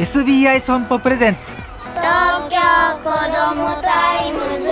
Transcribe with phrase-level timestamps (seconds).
[0.00, 1.56] SBI 損保プレゼンツ。
[1.56, 2.56] 東京
[3.04, 4.70] 子どもタイムズ。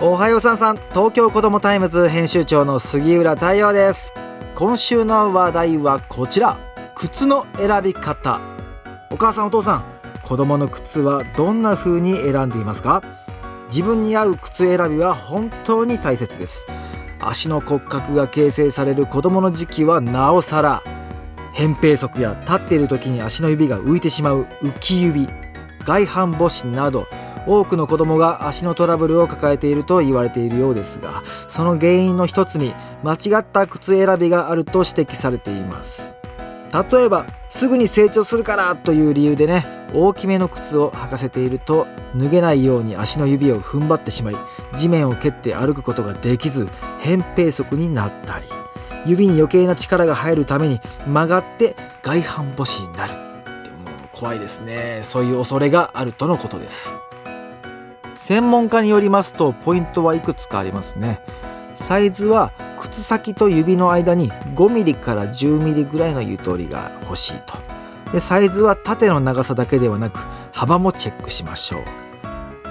[0.00, 0.78] おはようさんさん。
[0.78, 4.14] TOKYO こども TIMES 編集長の杉浦太陽です。
[4.54, 6.58] 今週の話題はこちら。
[6.94, 8.40] 靴の選び方。
[9.10, 9.84] お母さんお父さん
[10.22, 13.02] 子供の靴はどんな風に選んでいますか？
[13.72, 16.66] 自分に合う靴選びは本当に大切です。
[17.22, 20.82] 足の骨格が形成される子供の時期はなおさら
[21.54, 25.28] 扁平足や立っている時に足の指が浮いてしまう浮き指
[25.84, 27.06] 外反母趾など
[27.46, 36.21] 多くの子供が足のトラブルを抱えていると言われているようですがその原因の一つに間違った靴選びがあると指摘されています。
[36.72, 44.36] 例えばすぐに成長するからという理由でね大きめの靴を履かせていると脱げないように足の指を踏ん張ってしまい
[44.74, 46.64] 地面を蹴って歩くことができず
[47.00, 48.46] 扁平足になったり
[49.04, 53.12] 指に余計な力が入るために曲がって外反母趾になる。
[53.12, 55.00] ってもう怖いですね。
[55.02, 56.98] そういう恐れがあるとのことです。
[58.14, 61.20] 専門家によりますとポイントはいくつかありますね。
[61.74, 62.52] サイズは
[62.82, 67.54] 靴先と指の間に 5mm から 10mm ぐらいのゆとりが欲しいと。
[68.12, 70.18] でサイズは縦の長さだけではなく
[70.50, 71.82] 幅もチェックしましょう。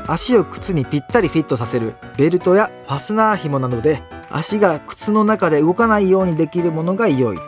[0.07, 7.43] 足を靴にぴったりフィットさせるベルトやファスナー紐などで足が靴の中で動かないようにできるものが良いと。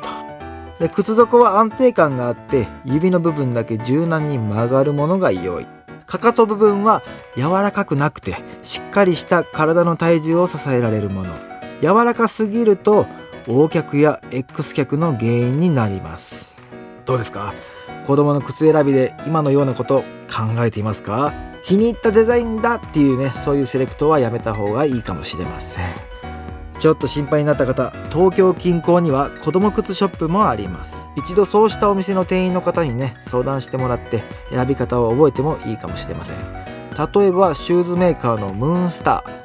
[0.80, 5.68] で靴底は安定感があって指の部分だけ柔軟に曲がるものが良い。
[6.06, 7.04] かかと部分は
[7.36, 11.53] 柔らかくなくてしっかりした体の体重を支えられるもの。
[11.84, 13.08] 柔らかすぎると
[13.46, 16.56] 横脚や X 脚の原因になります。
[17.04, 17.54] どうですか？
[18.08, 21.34] 子供の靴選びで今のようなこと考えていますか？
[21.62, 25.94] 気に入ったデザインだっていうねそういうセレクトはやめた方がいいかもしれません。
[26.80, 30.96] ちょっと心配になった方東京近郊には子供靴ショップもあります。
[31.18, 36.38] 一度そうしたお店の店員の方にね相談してもらって選び方を覚えてもいいかもしれません。
[36.38, 39.43] 例えばシューズメーカーのムーンスター。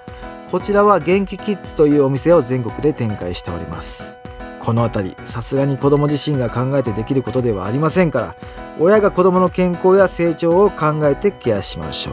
[0.51, 4.17] こちらは元気キッズというお店を全国で展開しております。
[4.61, 8.37] この辺りさすがに子供自身が考えてできることではありませんから
[8.79, 12.13] 親が子供の健康や成長を考えてケアしましょ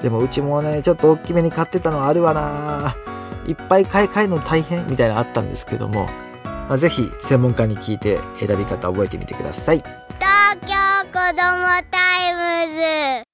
[0.00, 0.02] う。
[0.02, 2.96] でもうちもねちょっと大きめに買ってたのあるわな。
[3.46, 6.08] いっぱい買い替えるの大変みたいなのあったんですけども、
[6.44, 9.78] まあ、ぜひ専門家に聞いて選び方覚えてみてください。
[9.78, 10.74] 東京
[11.06, 13.25] 子どもタイムズ。